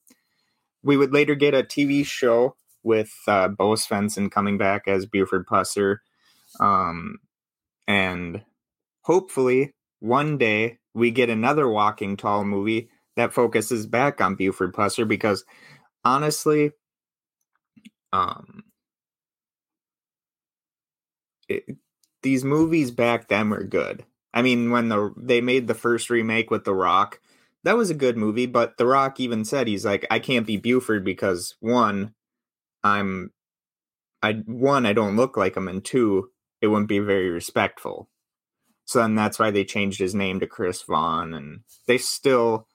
we 0.83 0.97
would 0.97 1.13
later 1.13 1.35
get 1.35 1.53
a 1.53 1.63
TV 1.63 2.05
show 2.05 2.55
with 2.83 3.11
uh, 3.27 3.49
Bo 3.49 3.73
Svenson 3.73 4.31
coming 4.31 4.57
back 4.57 4.87
as 4.87 5.05
Buford 5.05 5.45
Pusser, 5.47 5.97
um, 6.59 7.17
and 7.87 8.43
hopefully 9.03 9.73
one 9.99 10.37
day 10.37 10.79
we 10.93 11.11
get 11.11 11.29
another 11.29 11.69
Walking 11.69 12.17
Tall 12.17 12.43
movie 12.43 12.89
that 13.15 13.33
focuses 13.33 13.85
back 13.85 14.21
on 14.21 14.35
Buford 14.35 14.73
Pusser 14.73 15.07
because 15.07 15.43
honestly, 16.05 16.71
um, 18.13 18.63
it, 21.49 21.65
these 22.23 22.43
movies 22.43 22.91
back 22.91 23.27
then 23.27 23.49
were 23.49 23.63
good. 23.63 24.05
I 24.33 24.41
mean, 24.41 24.71
when 24.71 24.89
the 24.89 25.13
they 25.17 25.41
made 25.41 25.67
the 25.67 25.73
first 25.73 26.09
remake 26.09 26.51
with 26.51 26.63
The 26.65 26.73
Rock, 26.73 27.19
that 27.63 27.77
was 27.77 27.89
a 27.89 27.95
good 27.95 28.17
movie, 28.17 28.45
but 28.45 28.77
The 28.77 28.85
Rock 28.85 29.19
even 29.19 29.45
said 29.45 29.67
he's 29.67 29.85
like, 29.85 30.05
I 30.11 30.19
can't 30.19 30.45
be 30.47 30.57
Buford 30.57 31.03
because 31.03 31.55
one, 31.59 32.13
I'm 32.83 33.31
I 34.21 34.33
one, 34.45 34.85
I 34.85 34.93
don't 34.93 35.15
look 35.15 35.37
like 35.37 35.55
him, 35.57 35.67
and 35.67 35.83
two, 35.83 36.31
it 36.61 36.67
wouldn't 36.67 36.89
be 36.89 36.99
very 36.99 37.29
respectful. 37.29 38.09
So 38.85 38.99
then 38.99 39.15
that's 39.15 39.37
why 39.37 39.51
they 39.51 39.65
changed 39.65 39.99
his 39.99 40.15
name 40.15 40.39
to 40.39 40.47
Chris 40.47 40.81
Vaughn, 40.83 41.33
and 41.33 41.61
they 41.87 41.97
still 41.97 42.67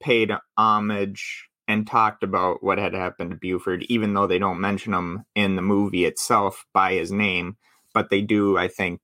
paid 0.00 0.32
homage 0.56 1.48
and 1.66 1.86
talked 1.86 2.22
about 2.22 2.62
what 2.62 2.78
had 2.78 2.94
happened 2.94 3.30
to 3.30 3.36
Buford, 3.36 3.84
even 3.88 4.14
though 4.14 4.26
they 4.26 4.38
don't 4.38 4.60
mention 4.60 4.94
him 4.94 5.24
in 5.34 5.56
the 5.56 5.62
movie 5.62 6.06
itself 6.06 6.64
by 6.72 6.94
his 6.94 7.12
name 7.12 7.56
but 7.98 8.10
they 8.10 8.20
do, 8.20 8.56
I 8.56 8.68
think, 8.68 9.00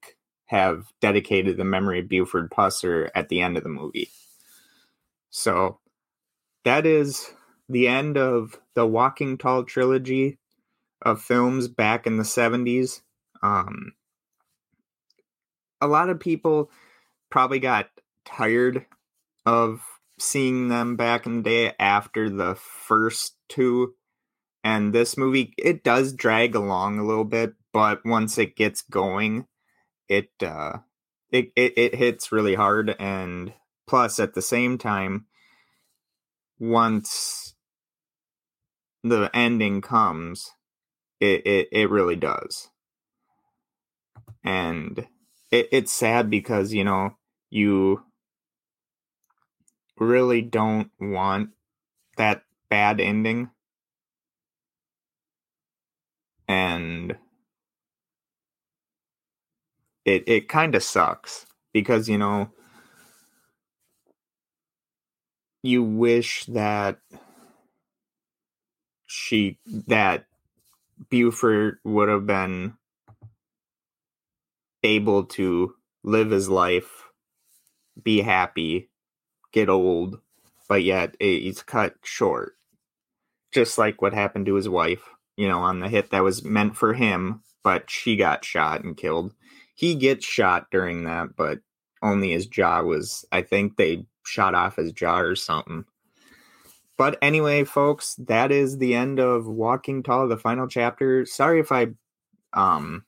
have 0.47 0.87
dedicated 1.01 1.57
the 1.57 1.65
memory 1.65 2.01
of 2.01 2.09
Buford 2.09 2.51
Pusser 2.51 3.11
at 3.15 3.29
the 3.29 3.41
end 3.41 3.57
of 3.57 3.63
the 3.63 3.69
movie. 3.69 4.09
So 5.31 5.81
that 6.65 6.87
is 6.87 7.29
the 7.69 7.89
end 7.89 8.17
of 8.17 8.57
the 8.75 8.87
Walking 8.87 9.37
Tall 9.37 9.65
trilogy 9.65 10.39
of 11.03 11.21
films 11.21 11.67
back 11.67 12.07
in 12.07 12.19
the 12.19 12.23
70s. 12.23 13.01
Um, 13.43 13.95
a 15.81 15.87
lot 15.87 16.09
of 16.09 16.21
people 16.21 16.71
probably 17.31 17.59
got 17.59 17.89
tired 18.25 18.87
of 19.47 19.83
seeing 20.19 20.69
them 20.69 20.97
back 20.97 21.27
in 21.27 21.39
the 21.39 21.43
day 21.43 21.73
after 21.79 22.31
the 22.31 22.55
first 22.55 23.37
two. 23.49 23.95
And 24.63 24.93
this 24.93 25.19
movie, 25.19 25.53
it 25.59 25.85
does 25.85 26.15
drag 26.15 26.55
along 26.55 26.99
a 26.99 27.05
little 27.05 27.25
bit, 27.25 27.55
but 27.73 28.05
once 28.05 28.39
it 28.39 28.57
gets 28.57 28.81
going, 28.83 29.47
it 30.09 30.31
uh, 30.43 30.79
it, 31.31 31.53
it 31.57 31.77
it 31.77 31.95
hits 31.95 32.33
really 32.33 32.55
hard, 32.55 32.95
and 32.99 33.53
plus 33.87 34.19
at 34.19 34.35
the 34.35 34.43
same 34.43 34.79
time, 34.79 35.27
once 36.59 37.55
the 39.03 39.31
ending 39.35 39.81
comes, 39.81 40.53
it 41.21 41.47
it, 41.47 41.69
it 41.73 41.91
really 41.91 42.17
does, 42.17 42.71
and 44.45 45.07
it, 45.55 45.69
it's 45.71 45.93
sad 45.93 46.31
because 46.31 46.73
you 46.73 46.85
know 46.85 47.17
you 47.51 48.03
really 49.99 50.43
don't 50.43 50.91
want 51.01 51.51
that 52.17 52.43
bad 52.69 53.01
ending. 53.01 53.51
And 56.49 57.17
it 60.05 60.25
it 60.27 60.49
kind 60.49 60.75
of 60.75 60.83
sucks 60.83 61.47
because 61.73 62.09
you 62.09 62.19
know 62.19 62.51
you 65.63 65.83
wish 65.83 66.45
that 66.47 66.99
she 69.07 69.59
that 69.67 70.27
Buford 71.09 71.79
would 71.85 72.09
have 72.09 72.27
been 72.27 72.75
able 74.85 75.25
to 75.25 75.75
live 76.03 76.31
his 76.31 76.49
life, 76.49 77.09
be 78.03 78.21
happy, 78.21 78.91
get 79.53 79.69
old, 79.69 80.21
but 80.69 80.83
yet 80.83 81.17
he's 81.19 81.63
cut 81.63 81.95
short. 82.05 82.55
Just 83.53 83.79
like 83.79 84.03
what 84.03 84.15
happened 84.15 84.47
to 84.47 84.55
his 84.55 84.69
wife, 84.69 85.03
you 85.37 85.49
know, 85.49 85.61
on 85.61 85.81
the 85.81 85.89
hit 85.89 86.11
that 86.11 86.23
was 86.23 86.45
meant 86.45 86.77
for 86.77 86.95
him, 86.95 87.43
but 87.63 87.89
she 87.91 88.17
got 88.17 88.45
shot 88.45 88.85
and 88.85 88.97
killed 88.97 89.35
he 89.75 89.97
gets 89.97 90.25
shot 90.25 90.71
during 90.71 91.05
that, 91.05 91.37
but 91.37 91.59
only 92.01 92.33
his 92.33 92.47
jaw 92.47 92.83
was. 92.83 93.25
I 93.33 93.43
think 93.43 93.77
they 93.77 94.07
shot 94.25 94.55
off 94.55 94.77
his 94.77 94.93
jaw 94.93 95.19
or 95.19 95.37
something. 95.37 95.85
but 96.97 97.19
anyway, 97.21 97.65
folks, 97.65 98.15
that 98.17 98.53
is 98.53 98.79
the 98.79 98.95
end 98.95 99.19
of 99.19 99.47
Walking 99.47 100.03
Tall, 100.03 100.29
the 100.29 100.37
final 100.37 100.69
chapter. 100.69 101.27
Sorry 101.27 101.61
if 101.61 101.73
I 101.73 101.89
um 102.53 103.05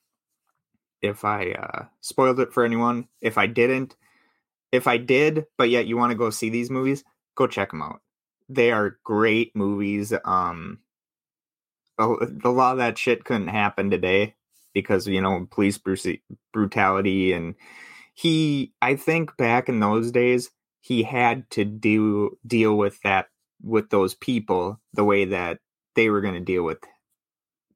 if 1.02 1.24
I 1.24 1.52
uh 1.52 1.84
spoiled 2.00 2.40
it 2.40 2.52
for 2.52 2.64
anyone. 2.64 3.08
If 3.20 3.38
I 3.38 3.46
didn't, 3.46 3.96
if 4.72 4.86
I 4.86 4.96
did, 4.96 5.46
but 5.56 5.70
yet 5.70 5.86
you 5.86 5.96
want 5.96 6.10
to 6.12 6.18
go 6.18 6.30
see 6.30 6.50
these 6.50 6.70
movies, 6.70 7.04
go 7.34 7.46
check 7.46 7.70
them 7.70 7.82
out. 7.82 8.00
They 8.48 8.70
are 8.72 8.98
great 9.04 9.54
movies. 9.54 10.12
Um 10.24 10.80
a, 11.98 12.14
a 12.44 12.50
lot 12.50 12.72
of 12.72 12.78
that 12.78 12.98
shit 12.98 13.24
couldn't 13.24 13.48
happen 13.48 13.90
today 13.90 14.34
because 14.74 15.06
you 15.06 15.20
know 15.20 15.46
police 15.50 15.80
brutality 16.52 17.32
and 17.32 17.54
he 18.14 18.72
I 18.82 18.96
think 18.96 19.36
back 19.36 19.68
in 19.68 19.80
those 19.80 20.10
days 20.10 20.50
he 20.80 21.02
had 21.02 21.48
to 21.50 21.64
do 21.64 22.38
deal 22.46 22.76
with 22.76 23.00
that 23.02 23.26
with 23.62 23.90
those 23.90 24.14
people 24.14 24.80
the 24.92 25.04
way 25.04 25.24
that 25.24 25.58
they 25.94 26.10
were 26.10 26.20
going 26.20 26.34
to 26.34 26.40
deal 26.40 26.62
with 26.62 26.78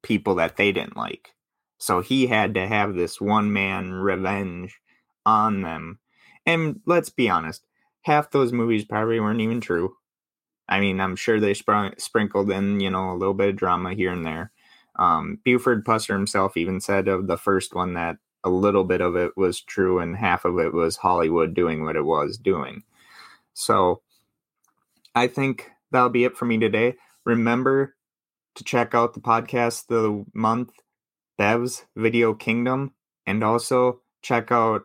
people 0.03 0.35
that 0.35 0.57
they 0.57 0.71
didn't 0.71 0.95
like. 0.95 1.33
So 1.81 2.01
he 2.01 2.27
had 2.27 2.53
to 2.53 2.67
have 2.67 2.93
this 2.93 3.19
one 3.19 3.51
man 3.51 3.91
revenge 3.91 4.79
on 5.25 5.63
them. 5.63 5.97
And 6.45 6.79
let's 6.85 7.09
be 7.09 7.27
honest, 7.27 7.65
half 8.03 8.29
those 8.29 8.53
movies 8.53 8.85
probably 8.85 9.19
weren't 9.19 9.41
even 9.41 9.61
true. 9.61 9.95
I 10.69 10.79
mean, 10.79 11.01
I'm 11.01 11.15
sure 11.15 11.39
they 11.39 11.53
spr- 11.53 11.99
sprinkled 11.99 12.51
in, 12.51 12.79
you 12.81 12.91
know, 12.91 13.11
a 13.11 13.17
little 13.17 13.33
bit 13.33 13.49
of 13.49 13.55
drama 13.55 13.95
here 13.95 14.11
and 14.11 14.23
there. 14.23 14.51
Um, 14.95 15.39
Buford 15.43 15.83
Pusser 15.83 16.13
himself 16.13 16.55
even 16.55 16.79
said 16.81 17.07
of 17.07 17.25
the 17.25 17.35
first 17.35 17.73
one 17.73 17.95
that 17.95 18.17
a 18.43 18.49
little 18.51 18.83
bit 18.83 19.01
of 19.01 19.15
it 19.15 19.35
was 19.35 19.59
true 19.59 19.97
and 19.97 20.15
half 20.15 20.45
of 20.45 20.59
it 20.59 20.75
was 20.75 20.97
Hollywood 20.97 21.55
doing 21.55 21.83
what 21.83 21.95
it 21.95 22.05
was 22.05 22.37
doing. 22.37 22.83
So 23.55 24.03
I 25.15 25.25
think 25.25 25.71
that'll 25.89 26.09
be 26.09 26.25
it 26.25 26.37
for 26.37 26.45
me 26.45 26.59
today. 26.59 26.93
Remember 27.25 27.95
to 28.53 28.63
check 28.63 28.93
out 28.93 29.15
the 29.15 29.19
podcast 29.19 29.87
the 29.87 30.25
month, 30.35 30.73
Bev's 31.37 31.85
Video 31.95 32.33
Kingdom, 32.33 32.93
and 33.25 33.41
also 33.43 34.01
check 34.21 34.51
out 34.51 34.83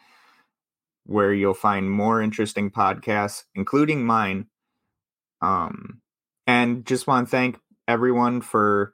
where 1.05 1.33
you'll 1.33 1.55
find 1.55 1.90
more 1.90 2.21
interesting 2.21 2.71
podcasts, 2.71 3.45
including 3.55 4.05
mine. 4.05 4.47
Um, 5.40 6.00
and 6.47 6.85
just 6.85 7.07
want 7.07 7.28
to 7.28 7.31
thank 7.31 7.59
everyone 7.87 8.40
for 8.40 8.93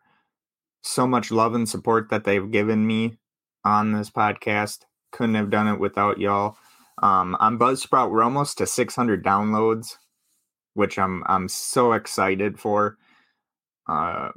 so 0.82 1.06
much 1.06 1.30
love 1.30 1.54
and 1.54 1.68
support 1.68 2.10
that 2.10 2.24
they've 2.24 2.50
given 2.50 2.86
me 2.86 3.16
on 3.64 3.92
this 3.92 4.10
podcast. 4.10 4.80
Couldn't 5.12 5.36
have 5.36 5.50
done 5.50 5.68
it 5.68 5.80
without 5.80 6.18
y'all. 6.18 6.58
Um, 7.02 7.36
on 7.40 7.58
Buzzsprout, 7.58 8.10
we're 8.10 8.22
almost 8.22 8.58
to 8.58 8.66
600 8.66 9.24
downloads, 9.24 9.96
which 10.74 10.98
I'm 10.98 11.22
I'm 11.26 11.48
so 11.48 11.92
excited 11.92 12.58
for. 12.58 12.98
Uh, 13.88 14.30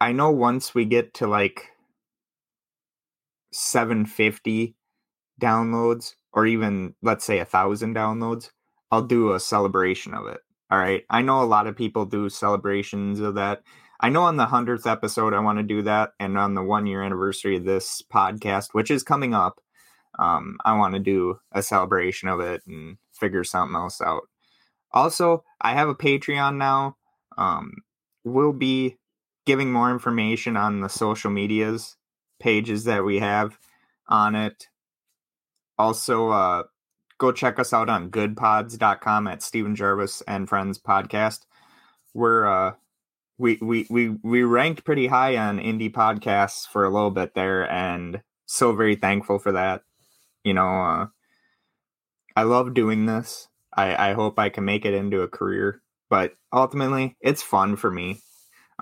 I 0.00 0.12
know 0.12 0.30
once 0.30 0.74
we 0.74 0.84
get 0.84 1.14
to 1.14 1.26
like 1.26 1.68
750 3.52 4.74
downloads, 5.40 6.14
or 6.32 6.46
even 6.46 6.94
let's 7.02 7.24
say 7.24 7.38
a 7.38 7.44
thousand 7.44 7.94
downloads, 7.94 8.50
I'll 8.90 9.02
do 9.02 9.32
a 9.32 9.40
celebration 9.40 10.14
of 10.14 10.26
it. 10.26 10.40
All 10.70 10.78
right. 10.78 11.04
I 11.10 11.22
know 11.22 11.42
a 11.42 11.44
lot 11.44 11.66
of 11.66 11.76
people 11.76 12.06
do 12.06 12.28
celebrations 12.28 13.20
of 13.20 13.34
that. 13.34 13.62
I 14.00 14.08
know 14.08 14.22
on 14.22 14.36
the 14.36 14.46
100th 14.46 14.90
episode, 14.90 15.34
I 15.34 15.40
want 15.40 15.58
to 15.58 15.64
do 15.64 15.82
that. 15.82 16.12
And 16.20 16.38
on 16.38 16.54
the 16.54 16.62
one 16.62 16.86
year 16.86 17.02
anniversary 17.02 17.56
of 17.56 17.64
this 17.64 18.02
podcast, 18.12 18.68
which 18.72 18.90
is 18.90 19.02
coming 19.02 19.34
up, 19.34 19.60
um, 20.18 20.58
I 20.64 20.76
want 20.76 20.94
to 20.94 21.00
do 21.00 21.38
a 21.52 21.62
celebration 21.62 22.28
of 22.28 22.40
it 22.40 22.62
and 22.66 22.98
figure 23.12 23.44
something 23.44 23.74
else 23.74 24.00
out. 24.00 24.22
Also, 24.92 25.44
I 25.60 25.72
have 25.72 25.88
a 25.88 25.94
Patreon 25.94 26.56
now. 26.56 26.96
Um, 27.36 27.72
we'll 28.24 28.52
be 28.52 28.96
giving 29.46 29.72
more 29.72 29.90
information 29.90 30.56
on 30.56 30.80
the 30.80 30.88
social 30.88 31.30
medias 31.30 31.96
pages 32.38 32.84
that 32.84 33.04
we 33.04 33.18
have 33.18 33.58
on 34.08 34.34
it. 34.34 34.68
Also, 35.78 36.30
uh, 36.30 36.64
go 37.18 37.32
check 37.32 37.58
us 37.58 37.72
out 37.72 37.88
on 37.88 38.10
goodpods.com 38.10 39.26
at 39.26 39.42
Steven 39.42 39.74
Gervais 39.74 40.22
and 40.26 40.48
Friends 40.48 40.78
Podcast. 40.78 41.40
We're 42.12 42.46
uh, 42.46 42.74
we 43.38 43.58
we 43.62 43.86
we 43.88 44.08
we 44.22 44.42
ranked 44.42 44.84
pretty 44.84 45.06
high 45.06 45.36
on 45.36 45.58
indie 45.58 45.92
podcasts 45.92 46.66
for 46.66 46.84
a 46.84 46.90
little 46.90 47.10
bit 47.10 47.34
there, 47.34 47.70
and 47.70 48.22
so 48.46 48.72
very 48.72 48.96
thankful 48.96 49.38
for 49.38 49.52
that. 49.52 49.82
You 50.44 50.54
know, 50.54 50.68
uh, 50.68 51.06
I 52.34 52.42
love 52.42 52.74
doing 52.74 53.06
this. 53.06 53.48
I 53.74 54.10
I 54.10 54.12
hope 54.14 54.38
I 54.38 54.48
can 54.48 54.64
make 54.64 54.84
it 54.84 54.94
into 54.94 55.22
a 55.22 55.28
career, 55.28 55.82
but 56.08 56.34
ultimately, 56.52 57.16
it's 57.20 57.42
fun 57.42 57.76
for 57.76 57.90
me. 57.90 58.20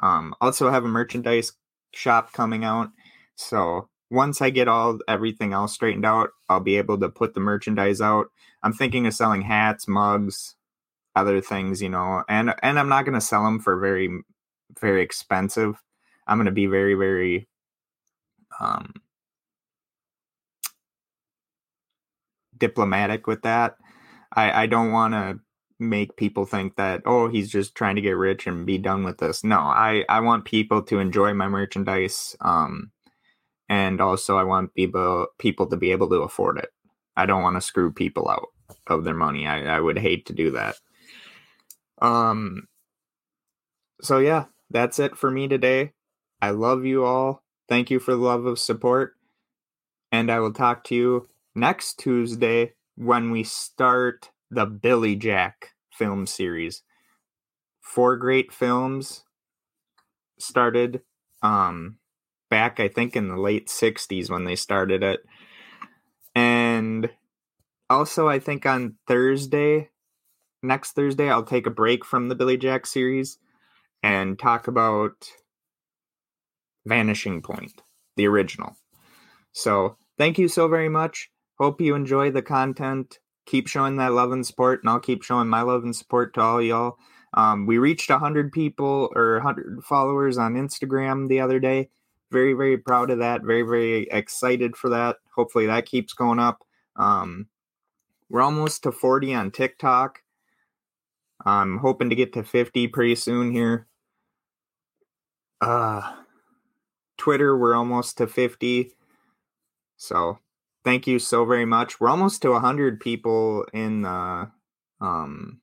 Um, 0.03 0.35
also 0.41 0.71
have 0.71 0.85
a 0.85 0.89
merchandise 0.89 1.53
shop 1.93 2.33
coming 2.33 2.65
out, 2.65 2.91
so 3.37 3.89
once 4.11 4.41
I 4.41 4.51
get 4.51 4.69
all 4.69 4.99
everything 5.09 5.53
else 5.53 5.75
straightened 5.75 6.07
out, 6.07 6.31
I'll 6.49 6.61
be 6.61 6.79
able 6.79 6.99
to 7.01 7.09
put 7.09 7.35
the 7.35 7.41
merchandise 7.41 8.01
out. 8.01 8.29
I'm 8.63 8.73
thinking 8.73 9.07
of 9.07 9.15
selling 9.15 9.43
hats, 9.43 9.87
mugs, 9.87 10.55
other 11.15 11.41
things, 11.41 11.83
you 11.83 11.89
know, 11.89 12.25
and 12.29 12.55
and 12.63 12.79
I'm 12.79 12.89
not 12.89 13.05
going 13.05 13.15
to 13.15 13.21
sell 13.21 13.45
them 13.45 13.61
for 13.61 13.79
very 13.79 14.11
very 14.81 15.03
expensive. 15.03 15.83
I'm 16.27 16.39
going 16.39 16.47
to 16.47 16.53
be 16.53 16.67
very, 16.67 16.95
very 16.95 17.49
um, 18.61 18.93
diplomatic 22.57 23.27
with 23.27 23.43
that. 23.43 23.77
I, 24.33 24.65
I 24.65 24.67
don't 24.67 24.93
want 24.93 25.15
to 25.15 25.41
make 25.81 26.17
people 26.17 26.45
think 26.45 26.75
that 26.77 27.03
oh 27.07 27.29
he's 27.29 27.49
just 27.49 27.75
trying 27.75 27.95
to 27.95 28.03
get 28.03 28.17
rich 28.17 28.47
and 28.47 28.67
be 28.67 28.79
done 28.79 29.05
with 29.05 29.19
this. 29.19 29.45
No, 29.45 29.59
I 29.59 30.05
I 30.09 30.21
want 30.21 30.45
people 30.45 30.83
to 30.85 30.99
enjoy 30.99 31.35
my 31.35 31.49
merchandise. 31.49 32.37
Um, 32.41 32.91
and 33.69 34.01
also 34.01 34.37
I 34.37 34.45
want 34.45 34.75
people 34.75 35.29
people 35.39 35.67
to 35.69 35.77
be 35.77 35.93
able 35.93 36.09
to 36.11 36.17
afford 36.17 36.59
it. 36.59 36.71
I 37.17 37.27
don't 37.27 37.43
want 37.43 37.57
to 37.57 37.61
screw 37.61 37.93
people 37.93 38.29
out 38.29 38.49
of 38.87 39.05
their 39.05 39.15
money. 39.15 39.47
I, 39.47 39.77
I 39.77 39.81
would 39.81 39.99
hate 39.99 40.27
to 40.27 40.33
do 40.33 40.53
that. 40.53 40.77
Um. 42.01 42.69
So 44.01 44.19
yeah, 44.19 44.47
that's 44.71 44.99
it 44.99 45.17
for 45.17 45.31
me 45.31 45.49
today. 45.49 45.93
I 46.41 46.51
love 46.51 46.85
you 46.85 47.05
all. 47.05 47.43
Thank 47.69 47.91
you 47.91 47.99
for 47.99 48.13
the 48.13 48.19
love 48.23 48.47
of 48.47 48.59
support. 48.59 49.15
And 50.13 50.31
I 50.31 50.41
will 50.41 50.53
talk 50.53 50.85
to 50.85 50.95
you 50.95 51.29
next 51.55 51.99
Tuesday 51.99 52.75
when 52.99 53.31
we 53.31 53.45
start 53.45 54.31
the 54.51 54.67
Billy 54.67 55.15
Jack 55.15 55.71
film 55.93 56.27
series. 56.27 56.83
Four 57.81 58.17
great 58.17 58.53
films 58.53 59.25
started 60.41 61.03
um 61.43 61.97
back 62.51 62.81
I 62.81 62.89
think 62.89 63.17
in 63.17 63.29
the 63.29 63.37
late 63.37 63.69
60s 63.69 64.31
when 64.31 64.45
they 64.45 64.57
started 64.57 65.03
it. 65.03 65.21
And 66.35 67.11
also 67.89 68.29
I 68.29 68.41
think 68.41 68.67
on 68.67 68.97
Thursday 69.07 69.91
next 70.63 70.93
Thursday 70.93 71.31
I'll 71.31 71.45
take 71.45 71.67
a 71.67 71.71
break 71.71 72.05
from 72.05 72.29
the 72.29 72.35
Billy 72.35 72.57
Jack 72.57 72.85
series 72.85 73.39
and 74.03 74.39
talk 74.39 74.67
about 74.67 75.29
Vanishing 76.85 77.43
Point, 77.43 77.83
the 78.17 78.27
original. 78.27 78.77
So, 79.53 79.97
thank 80.17 80.39
you 80.39 80.49
so 80.49 80.69
very 80.69 80.89
much. 80.89 81.31
Hope 81.59 81.81
you 81.81 81.95
enjoy 81.95 82.31
the 82.31 82.43
content. 82.43 83.19
Keep 83.47 83.67
showing 83.67 83.97
that 83.97 84.13
love 84.13 84.33
and 84.33 84.47
support, 84.47 84.83
and 84.83 84.91
I'll 84.91 85.01
keep 85.01 85.23
showing 85.23 85.49
my 85.49 85.63
love 85.63 85.83
and 85.83 85.97
support 85.97 86.35
to 86.35 86.41
all 86.41 86.63
y'all. 86.63 86.99
Um, 87.35 87.67
we 87.67 87.79
reached 87.79 88.11
100 88.11 88.53
people 88.53 89.11
or 89.15 89.35
100 89.35 89.83
followers 89.85 90.39
on 90.39 90.55
Instagram 90.55 91.29
the 91.29 91.41
other 91.41 91.59
day. 91.59 91.91
Very, 92.31 92.53
very 92.53 92.77
proud 92.77 93.11
of 93.11 93.19
that. 93.19 93.43
Very, 93.43 93.63
very 93.63 94.03
excited 94.11 94.77
for 94.77 94.91
that. 94.91 95.17
Hopefully, 95.35 95.67
that 95.67 95.87
keeps 95.87 96.13
going 96.13 96.39
up. 96.39 96.63
Um, 96.97 97.47
we're 98.29 98.43
almost 98.43 98.83
to 98.83 98.93
40 98.93 99.35
on 99.35 99.51
TikTok. 99.51 100.23
I'm 101.45 101.79
hoping 101.79 102.11
to 102.11 102.17
get 102.17 102.33
to 102.35 102.43
50 102.43 102.89
pretty 102.89 103.15
soon 103.15 103.53
here. 103.53 103.87
Uh 105.61 106.15
Twitter, 107.17 107.57
we're 107.57 107.75
almost 107.75 108.19
to 108.19 108.27
50. 108.27 108.93
So 109.97 110.39
thank 110.85 111.07
you 111.07 111.19
so 111.19 111.45
very 111.45 111.65
much. 111.65 112.01
We're 112.01 112.09
almost 112.09 112.43
to 112.43 112.51
100 112.51 113.01
people 113.01 113.65
in 113.73 114.03
the 114.03 114.51
um, 115.01 115.61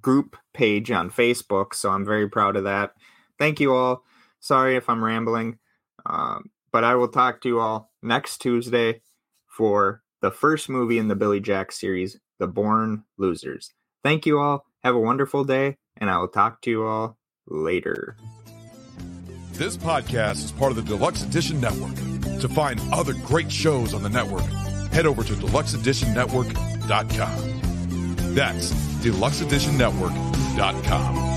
group 0.00 0.36
page 0.54 0.90
on 0.90 1.10
Facebook. 1.10 1.74
So 1.74 1.90
I'm 1.90 2.04
very 2.04 2.28
proud 2.28 2.56
of 2.56 2.64
that. 2.64 2.92
Thank 3.38 3.60
you 3.60 3.74
all. 3.74 4.04
Sorry 4.40 4.76
if 4.76 4.88
I'm 4.88 5.04
rambling, 5.04 5.58
uh, 6.06 6.38
but 6.72 6.84
I 6.84 6.94
will 6.94 7.08
talk 7.08 7.40
to 7.42 7.48
you 7.48 7.60
all 7.60 7.90
next 8.02 8.38
Tuesday 8.38 9.02
for 9.46 10.02
the 10.22 10.30
first 10.30 10.68
movie 10.68 10.98
in 10.98 11.08
the 11.08 11.16
Billy 11.16 11.40
Jack 11.40 11.72
series, 11.72 12.18
The 12.38 12.46
Born 12.46 13.04
Losers. 13.18 13.72
Thank 14.02 14.24
you 14.24 14.38
all. 14.38 14.64
Have 14.82 14.94
a 14.94 15.00
wonderful 15.00 15.44
day, 15.44 15.76
and 15.98 16.08
I 16.08 16.18
will 16.18 16.28
talk 16.28 16.62
to 16.62 16.70
you 16.70 16.86
all 16.86 17.18
later. 17.46 18.16
This 19.52 19.76
podcast 19.76 20.44
is 20.44 20.52
part 20.52 20.70
of 20.70 20.76
the 20.76 20.82
Deluxe 20.82 21.22
Edition 21.22 21.60
Network. 21.60 21.94
To 22.40 22.48
find 22.48 22.80
other 22.90 23.12
great 23.12 23.52
shows 23.52 23.92
on 23.92 24.02
the 24.02 24.08
network, 24.08 24.46
head 24.92 25.04
over 25.04 25.22
to 25.22 25.34
deluxeeditionnetwork.com. 25.34 28.34
That's 28.34 28.72
deluxeeditionnetwork.com. 28.72 31.29